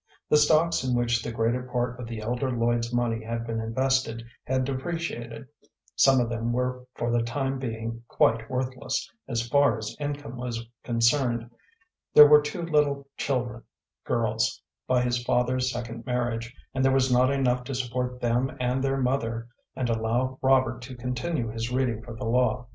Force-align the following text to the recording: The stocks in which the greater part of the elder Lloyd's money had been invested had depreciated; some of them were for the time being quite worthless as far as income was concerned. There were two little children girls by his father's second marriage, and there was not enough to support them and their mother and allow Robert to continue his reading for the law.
The 0.29 0.37
stocks 0.37 0.83
in 0.83 0.95
which 0.95 1.21
the 1.21 1.31
greater 1.31 1.61
part 1.61 1.99
of 1.99 2.07
the 2.07 2.21
elder 2.21 2.49
Lloyd's 2.49 2.91
money 2.91 3.23
had 3.23 3.45
been 3.45 3.59
invested 3.61 4.23
had 4.45 4.63
depreciated; 4.63 5.47
some 5.95 6.19
of 6.19 6.27
them 6.27 6.51
were 6.51 6.87
for 6.95 7.11
the 7.11 7.21
time 7.21 7.59
being 7.59 8.01
quite 8.07 8.49
worthless 8.49 9.07
as 9.27 9.47
far 9.47 9.77
as 9.77 9.95
income 9.99 10.37
was 10.37 10.65
concerned. 10.83 11.51
There 12.15 12.25
were 12.25 12.41
two 12.41 12.63
little 12.63 13.09
children 13.15 13.61
girls 14.03 14.59
by 14.87 15.03
his 15.03 15.23
father's 15.23 15.71
second 15.71 16.07
marriage, 16.07 16.51
and 16.73 16.83
there 16.83 16.91
was 16.91 17.13
not 17.13 17.29
enough 17.31 17.63
to 17.65 17.75
support 17.75 18.21
them 18.21 18.57
and 18.59 18.83
their 18.83 18.97
mother 18.97 19.49
and 19.75 19.87
allow 19.87 20.39
Robert 20.41 20.81
to 20.81 20.95
continue 20.97 21.47
his 21.49 21.71
reading 21.71 22.01
for 22.01 22.15
the 22.15 22.25
law. 22.25 22.65